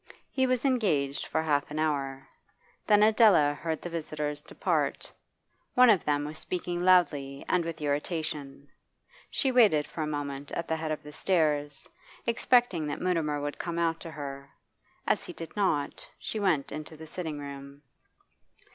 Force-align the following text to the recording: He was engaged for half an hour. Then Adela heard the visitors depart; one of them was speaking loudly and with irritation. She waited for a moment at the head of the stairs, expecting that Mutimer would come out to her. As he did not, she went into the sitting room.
He 0.31 0.47
was 0.47 0.65
engaged 0.65 1.27
for 1.27 1.43
half 1.43 1.69
an 1.69 1.77
hour. 1.77 2.27
Then 2.87 3.03
Adela 3.03 3.53
heard 3.53 3.83
the 3.83 3.89
visitors 3.91 4.41
depart; 4.41 5.13
one 5.75 5.91
of 5.91 6.05
them 6.05 6.25
was 6.25 6.39
speaking 6.39 6.81
loudly 6.83 7.45
and 7.47 7.63
with 7.63 7.79
irritation. 7.79 8.67
She 9.29 9.51
waited 9.51 9.85
for 9.85 10.01
a 10.01 10.07
moment 10.07 10.51
at 10.53 10.67
the 10.67 10.77
head 10.77 10.89
of 10.91 11.03
the 11.03 11.11
stairs, 11.11 11.87
expecting 12.25 12.87
that 12.87 12.99
Mutimer 12.99 13.39
would 13.39 13.59
come 13.59 13.77
out 13.77 13.99
to 13.99 14.09
her. 14.09 14.49
As 15.05 15.23
he 15.25 15.33
did 15.33 15.55
not, 15.55 16.09
she 16.17 16.39
went 16.39 16.71
into 16.71 16.97
the 16.97 17.05
sitting 17.05 17.37
room. 17.37 17.83